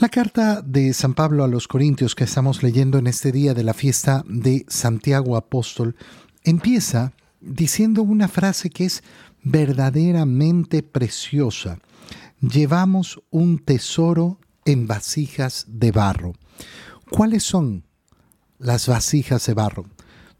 La 0.00 0.08
carta 0.08 0.62
de 0.62 0.92
San 0.92 1.14
Pablo 1.14 1.42
a 1.42 1.48
los 1.48 1.66
Corintios 1.66 2.14
que 2.14 2.22
estamos 2.22 2.62
leyendo 2.62 2.98
en 2.98 3.08
este 3.08 3.32
día 3.32 3.52
de 3.52 3.64
la 3.64 3.74
fiesta 3.74 4.22
de 4.28 4.64
Santiago 4.68 5.36
Apóstol 5.36 5.96
empieza 6.44 7.14
diciendo 7.40 8.02
una 8.02 8.28
frase 8.28 8.70
que 8.70 8.84
es 8.84 9.02
verdaderamente 9.42 10.84
preciosa. 10.84 11.80
Llevamos 12.40 13.20
un 13.30 13.58
tesoro 13.58 14.38
en 14.64 14.86
vasijas 14.86 15.64
de 15.66 15.90
barro. 15.90 16.34
¿Cuáles 17.10 17.42
son 17.42 17.82
las 18.58 18.86
vasijas 18.86 19.46
de 19.46 19.54
barro? 19.54 19.86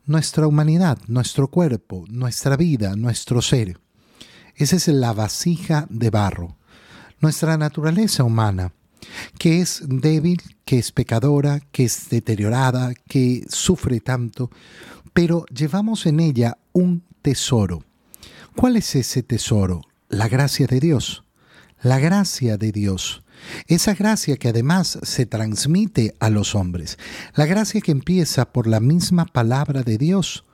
Nuestra 0.05 0.47
humanidad, 0.47 1.01
nuestro 1.09 1.49
cuerpo, 1.49 2.05
nuestra 2.09 2.57
vida, 2.57 2.95
nuestro 2.95 3.43
ser. 3.43 3.81
Esa 4.55 4.77
es 4.77 4.87
la 4.87 5.13
vasija 5.13 5.89
de 5.91 6.11
barro. 6.11 6.57
Nuestra 7.21 7.59
naturaleza 7.59 8.23
humana 8.23 8.73
que 9.39 9.61
es 9.61 9.83
débil, 9.87 10.43
que 10.65 10.79
es 10.79 10.93
pecadora, 10.93 11.61
que 11.73 11.85
es 11.85 12.09
deteriorada, 12.11 12.93
que 13.09 13.45
sufre 13.49 14.01
tanto, 14.01 14.51
pero 15.13 15.45
llevamos 15.47 16.07
en 16.07 16.21
ella 16.21 16.59
un 16.73 17.03
tesoro. 17.23 17.85
¿Cuál 18.55 18.77
es 18.77 18.95
ese 18.95 19.23
tesoro? 19.23 19.83
La 20.09 20.29
gracia 20.29 20.67
de 20.67 20.81
Dios. 20.81 21.25
La 21.83 21.99
gracia 21.99 22.57
de 22.57 22.73
Dios. 22.73 23.23
Esa 23.67 23.95
gracia 23.95 24.37
que 24.37 24.49
además 24.49 24.99
se 25.03 25.27
transmite 25.27 26.15
a 26.19 26.31
los 26.31 26.55
hombres. 26.55 26.99
La 27.35 27.47
gracia 27.47 27.81
que 27.81 27.93
empieza 27.93 28.53
por 28.53 28.67
la 28.67 28.81
misma 28.81 29.27
palabra 29.27 29.83
de 29.83 29.99
Dios. 29.99 30.45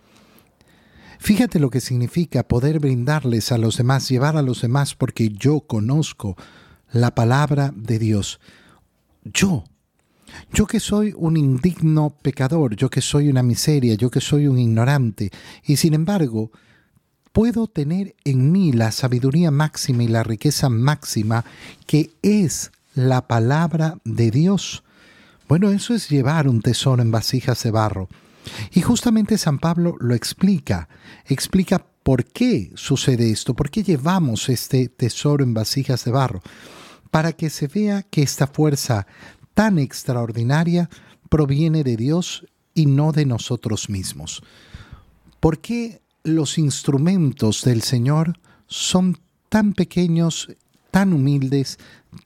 Fíjate 1.19 1.59
lo 1.59 1.71
que 1.71 1.81
significa 1.81 2.47
poder 2.47 2.81
brindarles 2.81 3.53
a 3.53 3.59
los 3.59 3.79
demás, 3.79 4.09
llevar 4.09 4.37
a 4.37 4.43
los 4.43 4.61
demás 4.61 4.95
porque 4.95 5.31
yo 5.31 5.61
conozco 5.61 6.37
la 6.95 7.15
palabra 7.15 7.73
de 7.77 7.99
Dios. 7.99 8.41
Yo, 9.25 9.65
yo 10.53 10.67
que 10.67 10.81
soy 10.81 11.13
un 11.17 11.37
indigno 11.37 12.17
pecador, 12.23 12.77
yo 12.77 12.89
que 12.89 13.01
soy 13.01 13.29
una 13.29 13.43
miseria, 13.43 13.95
yo 13.95 14.11
que 14.11 14.21
soy 14.21 14.47
un 14.47 14.59
ignorante, 14.59 15.31
y 15.65 15.77
sin 15.77 15.95
embargo, 15.95 16.53
puedo 17.33 17.67
tener 17.67 18.15
en 18.25 18.53
mí 18.53 18.73
la 18.73 18.93
sabiduría 18.93 19.51
máxima 19.51 20.05
y 20.05 20.09
la 20.09 20.23
riqueza 20.23 20.69
máxima 20.69 21.45
que 21.87 22.13
es 22.23 22.71
la 22.95 23.27
palabra 23.27 23.99
de 24.05 24.31
Dios. 24.31 24.85
Bueno, 25.49 25.71
eso 25.71 25.95
es 25.95 26.09
llevar 26.09 26.49
un 26.49 26.63
tesoro 26.63 27.03
en 27.03 27.11
vasijas 27.11 27.61
de 27.65 27.73
barro. 27.73 28.09
Y 28.73 28.83
justamente 28.83 29.37
San 29.37 29.59
Pablo 29.59 29.97
lo 29.99 30.15
explica, 30.15 30.89
explica 31.27 31.85
por 32.05 32.25
qué 32.25 32.71
sucede 32.77 33.31
esto, 33.31 33.55
por 33.55 33.71
qué 33.71 33.83
llevamos 33.83 34.49
este 34.49 34.89
tesoro 34.89 35.43
en 35.43 35.55
vasijas 35.55 36.05
de 36.05 36.13
barro 36.13 36.43
para 37.15 37.33
que 37.33 37.49
se 37.49 37.69
vea 37.69 38.03
que 38.03 38.23
esta 38.23 38.49
fuerza 38.49 39.07
tan 39.55 39.79
extraordinaria 39.79 40.91
proviene 41.29 41.85
de 41.85 41.97
Dios 41.97 42.45
y 42.75 42.87
no 42.87 43.13
de 43.13 43.25
nosotros 43.25 43.89
mismos. 43.89 44.43
¿Por 45.39 45.61
qué 45.61 46.03
los 46.25 46.59
instrumentos 46.59 47.63
del 47.63 47.83
Señor 47.83 48.41
son 48.67 49.17
tan 49.49 49.75
pequeños, 49.75 50.49
tan 50.91 51.13
humildes, 51.13 51.79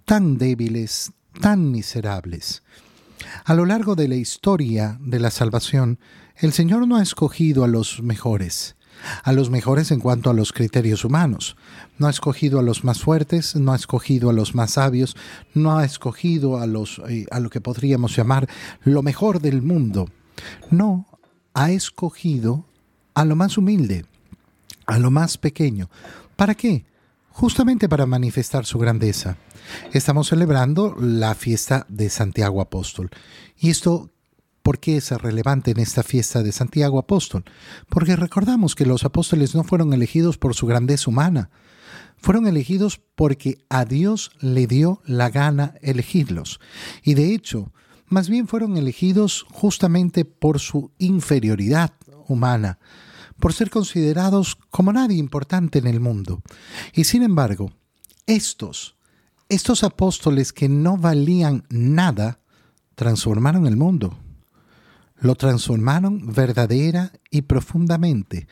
tan 0.06 0.39
débiles, 0.39 1.12
tan 1.39 1.70
miserables? 1.70 2.62
A 3.44 3.53
lo 3.53 3.66
largo 3.66 3.94
de 3.94 4.09
la 4.09 4.16
historia 4.16 4.97
de 5.03 5.20
la 5.20 5.31
salvación, 5.31 5.98
el 6.34 6.55
Señor 6.55 6.89
no 6.89 6.97
ha 6.97 7.03
escogido 7.03 7.62
a 7.62 7.69
los 7.69 8.03
mejores, 8.03 8.78
a 9.23 9.33
los 9.33 9.51
mejores 9.51 9.91
en 9.91 10.01
cuanto 10.01 10.31
a 10.31 10.35
los 10.35 10.53
criterios 10.53 11.05
humanos. 11.05 11.57
No 11.99 12.07
ha 12.07 12.11
escogido 12.11 12.59
a 12.59 12.63
los 12.63 12.85
más 12.85 13.01
fuertes, 13.01 13.57
no 13.57 13.73
ha 13.73 13.77
escogido 13.77 14.31
a 14.31 14.33
los 14.33 14.55
más 14.55 14.73
sabios, 14.73 15.17
no 15.55 15.79
ha 15.79 15.85
escogido 15.85 16.59
a, 16.59 16.67
los, 16.67 17.01
eh, 17.09 17.27
a 17.31 17.41
lo 17.41 17.51
que 17.51 17.61
podríamos 17.61 18.17
llamar 18.17 18.49
lo 18.85 19.03
mejor 19.03 19.41
del 19.41 19.63
mundo. 19.63 20.09
No, 20.71 21.07
ha 21.55 21.71
escogido 21.71 22.65
a 23.15 23.25
lo 23.25 23.37
más 23.37 23.59
humilde, 23.59 24.05
a 24.87 24.99
lo 24.99 25.11
más 25.11 25.39
pequeño. 25.39 25.91
¿Para 26.37 26.55
qué? 26.55 26.84
Justamente 27.31 27.89
para 27.89 28.06
manifestar 28.06 28.65
su 28.65 28.78
grandeza. 28.78 29.37
Estamos 29.93 30.28
celebrando 30.28 30.97
la 30.99 31.34
fiesta 31.34 31.84
de 31.89 32.11
Santiago 32.11 32.61
Apóstol. 32.61 33.11
Y 33.59 33.71
esto 33.71 34.11
¿Por 34.69 34.81
qué 34.81 34.99
es 34.99 35.11
relevante 35.12 35.71
en 35.71 35.79
esta 35.79 36.03
fiesta 36.03 36.43
de 36.43 36.53
Santiago 36.53 36.99
Apóstol? 36.99 37.43
Porque 37.89 38.17
recordamos 38.17 38.75
que 38.75 38.84
los 38.84 39.03
apóstoles 39.03 39.55
no 39.55 39.65
fueron 39.65 39.95
elegidos 39.95 40.37
por 40.37 40.55
su 40.55 40.67
grandeza 40.67 41.09
humana, 41.09 41.49
fueron 42.19 42.47
elegidos 42.47 43.01
porque 43.15 43.65
a 43.71 43.87
Dios 43.87 44.31
le 44.41 44.67
dio 44.67 45.01
la 45.07 45.31
gana 45.31 45.73
elegirlos. 45.81 46.61
Y 47.03 47.15
de 47.15 47.33
hecho, 47.34 47.73
más 48.09 48.28
bien 48.28 48.47
fueron 48.47 48.77
elegidos 48.77 49.47
justamente 49.51 50.27
por 50.27 50.59
su 50.59 50.91
inferioridad 50.99 51.95
humana, 52.27 52.78
por 53.41 53.55
ser 53.55 53.71
considerados 53.71 54.59
como 54.69 54.93
nadie 54.93 55.17
importante 55.17 55.78
en 55.78 55.87
el 55.87 55.99
mundo. 55.99 56.43
Y 56.93 57.05
sin 57.05 57.23
embargo, 57.23 57.73
estos, 58.27 58.97
estos 59.49 59.83
apóstoles 59.83 60.53
que 60.53 60.69
no 60.69 60.99
valían 60.99 61.65
nada, 61.71 62.41
transformaron 62.97 63.67
el 63.67 63.78
mundo 63.78 64.15
lo 65.21 65.34
transformaron 65.34 66.33
verdadera 66.33 67.12
y 67.31 67.43
profundamente. 67.43 68.47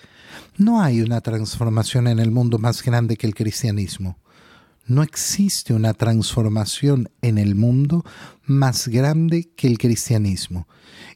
No 0.56 0.82
hay 0.82 1.00
una 1.00 1.20
transformación 1.20 2.08
en 2.08 2.18
el 2.18 2.30
mundo 2.30 2.58
más 2.58 2.82
grande 2.82 3.16
que 3.16 3.26
el 3.26 3.34
cristianismo. 3.34 4.18
No 4.86 5.02
existe 5.02 5.74
una 5.74 5.94
transformación 5.94 7.08
en 7.20 7.38
el 7.38 7.54
mundo 7.56 8.04
más 8.44 8.88
grande 8.88 9.50
que 9.56 9.66
el 9.66 9.78
cristianismo. 9.78 10.68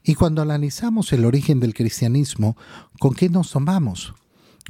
Y 0.03 0.15
cuando 0.15 0.43
analizamos 0.43 1.13
el 1.13 1.25
origen 1.25 1.61
del 1.61 1.75
cristianismo, 1.75 2.57
¿con 2.99 3.15
qué 3.15 3.29
nos 3.29 3.53
tomamos? 3.53 4.15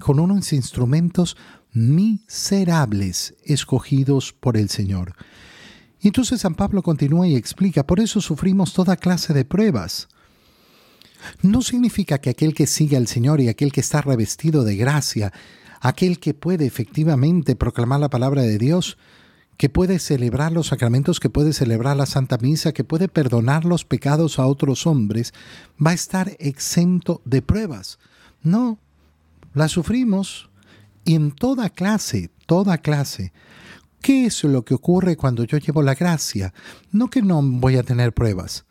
Con 0.00 0.20
unos 0.20 0.52
instrumentos 0.52 1.36
miserables 1.72 3.34
escogidos 3.44 4.32
por 4.32 4.56
el 4.56 4.68
Señor. 4.68 5.14
Y 6.00 6.08
entonces 6.08 6.40
San 6.40 6.54
Pablo 6.54 6.82
continúa 6.82 7.28
y 7.28 7.36
explica, 7.36 7.86
por 7.86 8.00
eso 8.00 8.20
sufrimos 8.20 8.72
toda 8.72 8.96
clase 8.96 9.32
de 9.32 9.44
pruebas 9.44 10.08
no 11.42 11.62
significa 11.62 12.18
que 12.18 12.30
aquel 12.30 12.54
que 12.54 12.66
sigue 12.66 12.96
al 12.96 13.06
Señor 13.06 13.40
y 13.40 13.48
aquel 13.48 13.72
que 13.72 13.80
está 13.80 14.00
revestido 14.02 14.64
de 14.64 14.76
gracia, 14.76 15.32
aquel 15.80 16.18
que 16.18 16.34
puede 16.34 16.66
efectivamente 16.66 17.56
proclamar 17.56 18.00
la 18.00 18.10
palabra 18.10 18.42
de 18.42 18.58
Dios, 18.58 18.98
que 19.56 19.68
puede 19.68 19.98
celebrar 19.98 20.52
los 20.52 20.68
sacramentos, 20.68 21.20
que 21.20 21.28
puede 21.28 21.52
celebrar 21.52 21.94
la 21.94 22.06
Santa 22.06 22.38
Misa, 22.38 22.72
que 22.72 22.82
puede 22.82 23.08
perdonar 23.08 23.66
los 23.66 23.84
pecados 23.84 24.38
a 24.38 24.46
otros 24.46 24.86
hombres, 24.86 25.34
va 25.84 25.90
a 25.90 25.94
estar 25.94 26.34
exento 26.38 27.20
de 27.26 27.42
pruebas. 27.42 27.98
No, 28.42 28.78
las 29.52 29.72
sufrimos 29.72 30.48
y 31.04 31.14
en 31.14 31.32
toda 31.32 31.68
clase, 31.68 32.30
toda 32.46 32.78
clase. 32.78 33.32
¿Qué 34.00 34.24
es 34.24 34.44
lo 34.44 34.64
que 34.64 34.72
ocurre 34.72 35.16
cuando 35.16 35.44
yo 35.44 35.58
llevo 35.58 35.82
la 35.82 35.94
gracia? 35.94 36.54
No 36.90 37.10
que 37.10 37.20
no 37.20 37.42
voy 37.42 37.76
a 37.76 37.82
tener 37.82 38.14
pruebas, 38.14 38.64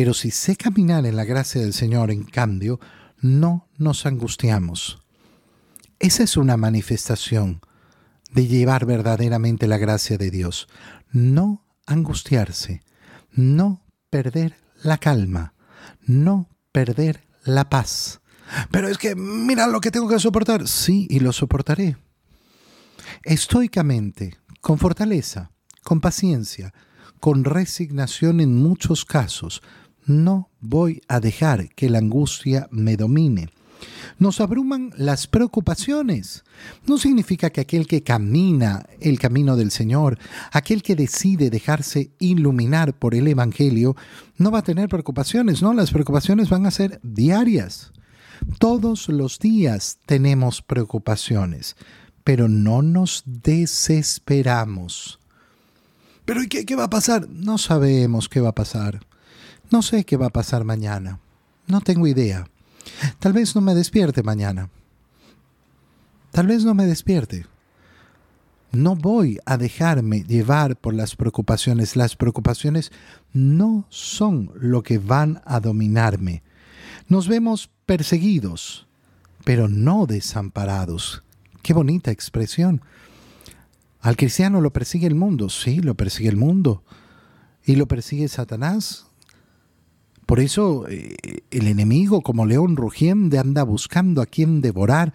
pero 0.00 0.14
si 0.14 0.30
sé 0.30 0.56
caminar 0.56 1.04
en 1.04 1.14
la 1.14 1.26
gracia 1.26 1.60
del 1.60 1.74
Señor, 1.74 2.10
en 2.10 2.22
cambio, 2.22 2.80
no 3.20 3.68
nos 3.76 4.06
angustiamos. 4.06 4.98
Esa 5.98 6.22
es 6.22 6.38
una 6.38 6.56
manifestación 6.56 7.60
de 8.32 8.46
llevar 8.46 8.86
verdaderamente 8.86 9.68
la 9.68 9.76
gracia 9.76 10.16
de 10.16 10.30
Dios. 10.30 10.68
No 11.12 11.66
angustiarse, 11.84 12.80
no 13.32 13.84
perder 14.08 14.56
la 14.82 14.96
calma, 14.96 15.52
no 16.06 16.48
perder 16.72 17.26
la 17.44 17.68
paz. 17.68 18.22
Pero 18.70 18.88
es 18.88 18.96
que 18.96 19.14
mira 19.14 19.66
lo 19.66 19.82
que 19.82 19.90
tengo 19.90 20.08
que 20.08 20.18
soportar. 20.18 20.66
Sí, 20.66 21.06
y 21.10 21.20
lo 21.20 21.34
soportaré. 21.34 21.98
Estoicamente, 23.22 24.38
con 24.62 24.78
fortaleza, 24.78 25.50
con 25.82 26.00
paciencia, 26.00 26.72
con 27.20 27.44
resignación 27.44 28.40
en 28.40 28.56
muchos 28.56 29.04
casos, 29.04 29.60
no 30.10 30.50
voy 30.60 31.02
a 31.08 31.20
dejar 31.20 31.70
que 31.70 31.88
la 31.88 31.98
angustia 31.98 32.68
me 32.70 32.96
domine. 32.96 33.48
Nos 34.18 34.40
abruman 34.40 34.92
las 34.96 35.26
preocupaciones. 35.26 36.44
No 36.86 36.98
significa 36.98 37.48
que 37.50 37.62
aquel 37.62 37.86
que 37.86 38.02
camina 38.02 38.84
el 39.00 39.18
camino 39.18 39.56
del 39.56 39.70
Señor, 39.70 40.18
aquel 40.52 40.82
que 40.82 40.96
decide 40.96 41.48
dejarse 41.48 42.10
iluminar 42.18 42.92
por 42.92 43.14
el 43.14 43.26
Evangelio, 43.28 43.96
no 44.36 44.50
va 44.50 44.58
a 44.58 44.64
tener 44.64 44.90
preocupaciones, 44.90 45.62
no, 45.62 45.72
las 45.72 45.92
preocupaciones 45.92 46.50
van 46.50 46.66
a 46.66 46.70
ser 46.70 47.00
diarias. 47.02 47.92
Todos 48.58 49.08
los 49.08 49.38
días 49.38 49.98
tenemos 50.04 50.60
preocupaciones, 50.60 51.76
pero 52.24 52.48
no 52.48 52.82
nos 52.82 53.22
desesperamos. 53.24 55.18
¿Pero 56.26 56.42
qué, 56.48 56.66
qué 56.66 56.76
va 56.76 56.84
a 56.84 56.90
pasar? 56.90 57.28
No 57.30 57.56
sabemos 57.58 58.28
qué 58.28 58.40
va 58.40 58.50
a 58.50 58.54
pasar. 58.54 59.00
No 59.70 59.82
sé 59.82 60.04
qué 60.04 60.16
va 60.16 60.26
a 60.26 60.30
pasar 60.30 60.64
mañana. 60.64 61.20
No 61.66 61.80
tengo 61.80 62.06
idea. 62.06 62.48
Tal 63.18 63.32
vez 63.32 63.54
no 63.54 63.60
me 63.60 63.74
despierte 63.74 64.22
mañana. 64.22 64.68
Tal 66.32 66.46
vez 66.46 66.64
no 66.64 66.74
me 66.74 66.86
despierte. 66.86 67.46
No 68.72 68.94
voy 68.94 69.38
a 69.46 69.56
dejarme 69.56 70.22
llevar 70.22 70.76
por 70.76 70.94
las 70.94 71.16
preocupaciones. 71.16 71.96
Las 71.96 72.16
preocupaciones 72.16 72.92
no 73.32 73.84
son 73.88 74.52
lo 74.56 74.82
que 74.82 74.98
van 74.98 75.42
a 75.44 75.60
dominarme. 75.60 76.42
Nos 77.08 77.26
vemos 77.26 77.70
perseguidos, 77.86 78.86
pero 79.44 79.68
no 79.68 80.06
desamparados. 80.06 81.24
Qué 81.62 81.72
bonita 81.72 82.10
expresión. 82.12 82.82
Al 84.00 84.16
cristiano 84.16 84.60
lo 84.60 84.72
persigue 84.72 85.06
el 85.06 85.14
mundo, 85.14 85.48
sí, 85.48 85.80
lo 85.80 85.94
persigue 85.94 86.28
el 86.28 86.36
mundo. 86.36 86.84
Y 87.64 87.76
lo 87.76 87.86
persigue 87.86 88.28
Satanás. 88.28 89.09
Por 90.30 90.40
eso 90.40 90.86
eh, 90.88 91.16
el 91.50 91.66
enemigo, 91.66 92.22
como 92.22 92.46
león 92.46 92.76
rugiente, 92.76 93.38
anda 93.38 93.64
buscando 93.64 94.22
a 94.22 94.26
quien 94.26 94.62
devorar. 94.62 95.12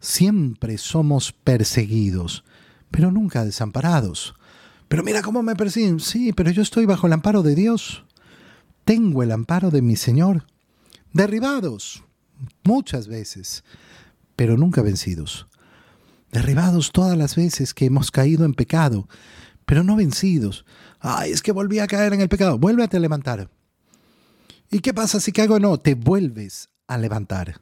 Siempre 0.00 0.76
somos 0.76 1.32
perseguidos 1.32 2.44
pero 2.90 3.10
nunca 3.10 3.44
desamparados. 3.44 4.34
Pero 4.88 5.02
mira 5.02 5.22
cómo 5.22 5.42
me 5.42 5.56
persiguen. 5.56 6.00
Sí, 6.00 6.32
pero 6.32 6.50
yo 6.50 6.62
estoy 6.62 6.86
bajo 6.86 7.06
el 7.06 7.12
amparo 7.12 7.42
de 7.42 7.54
Dios. 7.54 8.04
Tengo 8.84 9.22
el 9.22 9.32
amparo 9.32 9.70
de 9.70 9.82
mi 9.82 9.96
Señor. 9.96 10.46
Derribados 11.12 12.04
muchas 12.64 13.06
veces, 13.06 13.64
pero 14.36 14.56
nunca 14.56 14.82
vencidos. 14.82 15.46
Derribados 16.32 16.92
todas 16.92 17.16
las 17.16 17.36
veces 17.36 17.74
que 17.74 17.86
hemos 17.86 18.10
caído 18.10 18.44
en 18.44 18.54
pecado, 18.54 19.08
pero 19.66 19.84
no 19.84 19.96
vencidos. 19.96 20.64
Ay, 21.00 21.32
es 21.32 21.42
que 21.42 21.52
volví 21.52 21.78
a 21.78 21.86
caer 21.86 22.12
en 22.12 22.20
el 22.20 22.28
pecado. 22.28 22.58
Vuélvete 22.58 22.96
a 22.96 23.00
levantar. 23.00 23.50
¿Y 24.70 24.80
qué 24.80 24.94
pasa 24.94 25.20
si 25.20 25.32
caigo? 25.32 25.58
No, 25.58 25.78
te 25.78 25.94
vuelves 25.94 26.70
a 26.86 26.96
levantar. 26.96 27.60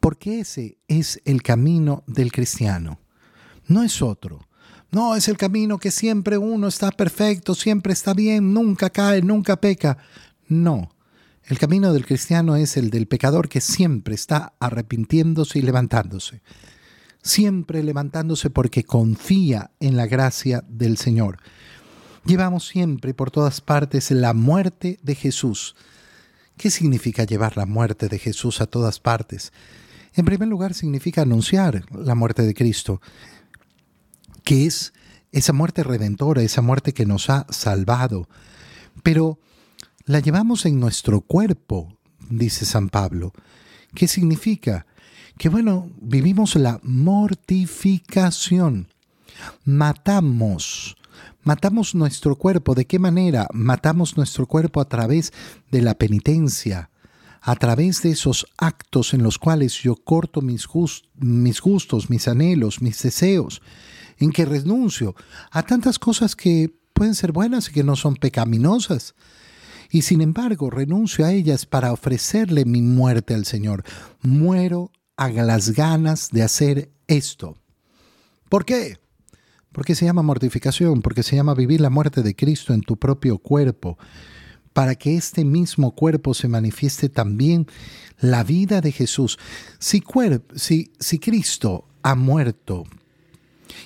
Porque 0.00 0.40
ese 0.40 0.78
es 0.88 1.20
el 1.24 1.42
camino 1.42 2.04
del 2.06 2.32
cristiano 2.32 2.98
no 3.66 3.82
es 3.82 4.02
otro. 4.02 4.48
No, 4.90 5.16
es 5.16 5.28
el 5.28 5.38
camino 5.38 5.78
que 5.78 5.90
siempre 5.90 6.36
uno 6.36 6.68
está 6.68 6.90
perfecto, 6.90 7.54
siempre 7.54 7.94
está 7.94 8.12
bien, 8.12 8.52
nunca 8.52 8.90
cae, 8.90 9.22
nunca 9.22 9.56
peca. 9.60 9.96
No, 10.48 10.94
el 11.44 11.58
camino 11.58 11.92
del 11.94 12.04
cristiano 12.04 12.56
es 12.56 12.76
el 12.76 12.90
del 12.90 13.08
pecador 13.08 13.48
que 13.48 13.62
siempre 13.62 14.14
está 14.14 14.52
arrepintiéndose 14.60 15.58
y 15.58 15.62
levantándose. 15.62 16.42
Siempre 17.22 17.82
levantándose 17.82 18.50
porque 18.50 18.84
confía 18.84 19.70
en 19.80 19.96
la 19.96 20.06
gracia 20.06 20.62
del 20.68 20.98
Señor. 20.98 21.38
Llevamos 22.26 22.66
siempre 22.66 23.14
por 23.14 23.30
todas 23.30 23.60
partes 23.60 24.10
la 24.10 24.34
muerte 24.34 24.98
de 25.02 25.14
Jesús. 25.14 25.74
¿Qué 26.56 26.70
significa 26.70 27.24
llevar 27.24 27.56
la 27.56 27.66
muerte 27.66 28.08
de 28.08 28.18
Jesús 28.18 28.60
a 28.60 28.66
todas 28.66 29.00
partes? 29.00 29.52
En 30.14 30.24
primer 30.24 30.48
lugar, 30.48 30.74
significa 30.74 31.22
anunciar 31.22 31.84
la 31.92 32.14
muerte 32.14 32.42
de 32.42 32.54
Cristo 32.54 33.00
que 34.44 34.66
es 34.66 34.92
esa 35.30 35.52
muerte 35.52 35.82
redentora, 35.82 36.42
esa 36.42 36.62
muerte 36.62 36.92
que 36.92 37.06
nos 37.06 37.30
ha 37.30 37.46
salvado. 37.50 38.28
Pero 39.02 39.38
la 40.04 40.20
llevamos 40.20 40.66
en 40.66 40.78
nuestro 40.78 41.22
cuerpo, 41.22 41.96
dice 42.28 42.66
San 42.66 42.88
Pablo. 42.88 43.32
¿Qué 43.94 44.08
significa? 44.08 44.86
Que 45.38 45.48
bueno, 45.48 45.90
vivimos 46.00 46.56
la 46.56 46.80
mortificación. 46.82 48.88
Matamos, 49.64 50.96
matamos 51.42 51.94
nuestro 51.94 52.36
cuerpo. 52.36 52.74
¿De 52.74 52.86
qué 52.86 52.98
manera? 52.98 53.46
Matamos 53.52 54.16
nuestro 54.16 54.46
cuerpo 54.46 54.80
a 54.80 54.88
través 54.88 55.32
de 55.70 55.82
la 55.82 55.94
penitencia, 55.94 56.90
a 57.40 57.56
través 57.56 58.02
de 58.02 58.10
esos 58.10 58.46
actos 58.56 59.14
en 59.14 59.22
los 59.22 59.38
cuales 59.38 59.74
yo 59.82 59.96
corto 59.96 60.40
mis, 60.40 60.66
gustos, 60.66 62.10
mis 62.10 62.28
anhelos, 62.28 62.80
mis 62.80 63.02
deseos 63.02 63.62
en 64.18 64.30
que 64.30 64.44
renuncio 64.44 65.14
a 65.50 65.62
tantas 65.62 65.98
cosas 65.98 66.36
que 66.36 66.72
pueden 66.92 67.14
ser 67.14 67.32
buenas 67.32 67.68
y 67.68 67.72
que 67.72 67.84
no 67.84 67.96
son 67.96 68.16
pecaminosas. 68.16 69.14
Y 69.90 70.02
sin 70.02 70.20
embargo 70.20 70.70
renuncio 70.70 71.26
a 71.26 71.32
ellas 71.32 71.66
para 71.66 71.92
ofrecerle 71.92 72.64
mi 72.64 72.80
muerte 72.80 73.34
al 73.34 73.44
Señor. 73.44 73.84
Muero 74.20 74.90
a 75.16 75.28
las 75.30 75.70
ganas 75.70 76.30
de 76.30 76.42
hacer 76.42 76.92
esto. 77.06 77.58
¿Por 78.48 78.64
qué? 78.64 79.01
Porque 79.72 79.94
se 79.94 80.04
llama 80.04 80.22
mortificación, 80.22 81.02
porque 81.02 81.22
se 81.22 81.36
llama 81.36 81.54
vivir 81.54 81.80
la 81.80 81.90
muerte 81.90 82.22
de 82.22 82.36
Cristo 82.36 82.74
en 82.74 82.82
tu 82.82 82.96
propio 82.96 83.38
cuerpo, 83.38 83.98
para 84.72 84.94
que 84.94 85.16
este 85.16 85.44
mismo 85.44 85.94
cuerpo 85.94 86.34
se 86.34 86.48
manifieste 86.48 87.08
también 87.08 87.66
la 88.20 88.44
vida 88.44 88.80
de 88.80 88.92
Jesús. 88.92 89.38
Si 89.78 90.00
Cristo 90.00 91.86
ha 92.02 92.14
muerto 92.14 92.84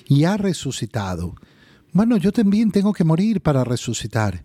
y 0.07 0.23
ha 0.23 0.37
resucitado. 0.37 1.35
Bueno, 1.91 2.17
yo 2.17 2.31
también 2.31 2.71
tengo 2.71 2.93
que 2.93 3.03
morir 3.03 3.41
para 3.41 3.63
resucitar. 3.63 4.43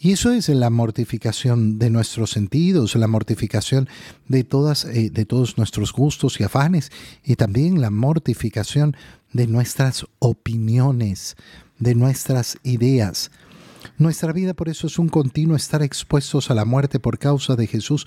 Y 0.00 0.12
eso 0.12 0.30
es 0.30 0.48
la 0.48 0.70
mortificación 0.70 1.78
de 1.78 1.90
nuestros 1.90 2.30
sentidos, 2.30 2.94
la 2.94 3.08
mortificación 3.08 3.88
de, 4.28 4.44
todas, 4.44 4.84
eh, 4.84 5.10
de 5.10 5.24
todos 5.24 5.58
nuestros 5.58 5.92
gustos 5.92 6.38
y 6.38 6.44
afanes, 6.44 6.92
y 7.24 7.36
también 7.36 7.80
la 7.80 7.90
mortificación 7.90 8.96
de 9.36 9.46
nuestras 9.46 10.06
opiniones, 10.18 11.36
de 11.78 11.94
nuestras 11.94 12.58
ideas. 12.62 13.30
Nuestra 13.98 14.32
vida 14.32 14.54
por 14.54 14.68
eso 14.68 14.86
es 14.86 14.98
un 14.98 15.08
continuo 15.08 15.56
estar 15.56 15.82
expuestos 15.82 16.50
a 16.50 16.54
la 16.54 16.64
muerte 16.64 16.98
por 16.98 17.18
causa 17.18 17.54
de 17.54 17.66
Jesús, 17.66 18.06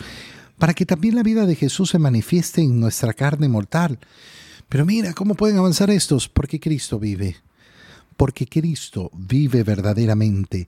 para 0.58 0.74
que 0.74 0.86
también 0.86 1.16
la 1.16 1.24
vida 1.24 1.46
de 1.46 1.56
Jesús 1.56 1.92
se 1.92 2.00
manifieste 2.00 2.62
en 2.62 2.80
nuestra 2.80 3.14
carne 3.14 3.48
mortal. 3.48 4.00
Pero 4.68 4.86
mira, 4.86 5.14
¿cómo 5.14 5.36
pueden 5.36 5.58
avanzar 5.58 5.90
estos? 5.90 6.28
Porque 6.28 6.60
Cristo 6.60 7.00
vive. 7.00 7.38
Porque 8.18 8.46
Cristo 8.46 9.10
vive 9.14 9.64
verdaderamente. 9.64 10.68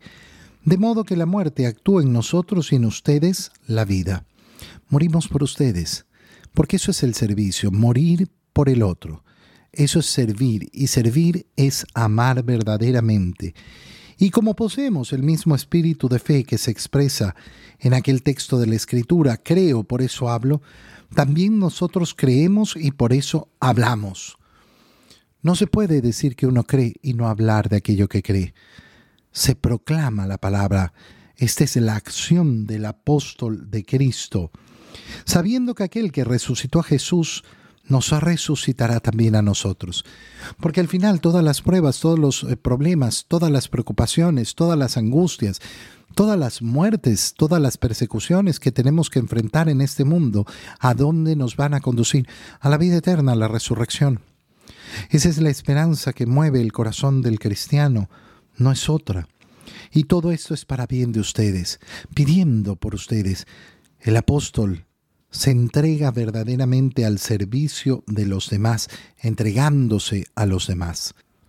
De 0.64 0.78
modo 0.78 1.04
que 1.04 1.18
la 1.18 1.26
muerte 1.26 1.68
actúa 1.68 2.02
en 2.02 2.14
nosotros 2.14 2.72
y 2.72 2.78
en 2.78 2.86
ustedes 2.86 3.52
la 3.68 3.84
vida. 3.84 4.26
Morimos 4.90 5.28
por 5.28 5.44
ustedes. 5.44 6.06
Porque 6.54 6.78
eso 6.78 6.92
es 6.92 7.04
el 7.04 7.14
servicio, 7.14 7.72
morir 7.72 8.30
por 8.54 8.70
el 8.70 8.84
otro. 8.84 9.24
Eso 9.74 10.00
es 10.00 10.06
servir 10.08 10.70
y 10.74 10.88
servir 10.88 11.48
es 11.56 11.86
amar 11.94 12.44
verdaderamente. 12.44 13.56
Y 14.18 14.30
como 14.30 14.56
poseemos 14.56 15.14
el 15.14 15.24
mismo 15.24 15.56
espíritu 15.56 16.10
de 16.10 16.20
fe 16.20 16.44
que 16.44 16.58
se 16.58 16.72
expresa 16.72 17.36
en 17.80 17.94
aquel 17.94 18.22
texto 18.22 18.60
de 18.60 18.68
la 18.68 18.76
Escritura, 18.76 19.38
creo, 19.38 19.84
por 19.84 20.02
eso 20.02 20.30
hablo, 20.30 20.62
también 21.16 21.58
nosotros 21.58 22.14
creemos 22.14 22.76
y 22.76 22.92
por 22.92 23.14
eso 23.14 23.50
hablamos. 23.60 24.38
No 25.42 25.56
se 25.56 25.68
puede 25.68 26.02
decir 26.02 26.36
que 26.36 26.46
uno 26.46 26.64
cree 26.64 26.96
y 27.02 27.14
no 27.14 27.28
hablar 27.28 27.68
de 27.70 27.78
aquello 27.78 28.08
que 28.08 28.22
cree. 28.22 28.54
Se 29.32 29.56
proclama 29.56 30.28
la 30.28 30.38
palabra. 30.38 30.94
Esta 31.36 31.64
es 31.64 31.76
la 31.78 31.96
acción 31.96 32.68
del 32.68 32.86
apóstol 32.86 33.72
de 33.72 33.84
Cristo, 33.84 34.52
sabiendo 35.26 35.74
que 35.74 35.84
aquel 35.84 36.12
que 36.12 36.26
resucitó 36.26 36.80
a 36.80 36.84
Jesús 36.84 37.44
nos 37.92 38.10
resucitará 38.10 39.00
también 39.02 39.36
a 39.36 39.42
nosotros. 39.42 40.06
Porque 40.60 40.80
al 40.80 40.88
final 40.88 41.22
todas 41.22 41.44
las 41.44 41.62
pruebas, 41.62 42.00
todos 42.00 42.18
los 42.18 42.44
eh, 42.44 42.58
problemas, 42.58 43.26
todas 43.28 43.52
las 43.52 43.68
preocupaciones, 43.68 44.56
todas 44.56 44.80
las 44.80 44.98
angustias, 44.98 45.60
todas 46.16 46.40
las 46.40 46.62
muertes, 46.62 47.34
todas 47.38 47.62
las 47.62 47.78
persecuciones 47.78 48.60
que 48.60 48.72
tenemos 48.72 49.10
que 49.10 49.20
enfrentar 49.20 49.70
en 49.70 49.82
este 49.82 50.06
mundo, 50.06 50.46
¿a 50.80 50.94
dónde 50.94 51.36
nos 51.36 51.58
van 51.58 51.74
a 51.74 51.82
conducir? 51.82 52.28
A 52.60 52.70
la 52.70 52.78
vida 52.78 52.98
eterna, 52.98 53.34
a 53.34 53.36
la 53.36 53.48
resurrección. 53.48 54.22
Esa 55.10 55.30
es 55.30 55.40
la 55.40 55.50
esperanza 55.50 56.14
que 56.14 56.26
mueve 56.26 56.62
el 56.62 56.72
corazón 56.72 57.22
del 57.22 57.40
cristiano, 57.40 58.10
no 58.58 58.72
es 58.72 58.90
otra. 58.90 59.28
Y 59.92 60.06
todo 60.06 60.32
esto 60.32 60.54
es 60.54 60.66
para 60.66 60.88
bien 60.88 61.12
de 61.12 61.20
ustedes, 61.20 61.80
pidiendo 62.14 62.76
por 62.78 62.96
ustedes. 62.96 63.46
El 64.00 64.18
apóstol 64.18 64.86
se 65.32 65.50
entrega 65.52 66.12
verdaderamente 66.12 67.06
al 67.06 67.18
servicio 67.18 68.04
de 68.06 68.26
los 68.26 68.50
demás, 68.50 68.90
entregándose 69.18 70.26
a 70.36 70.46
los 70.46 70.68
demás. 70.68 71.16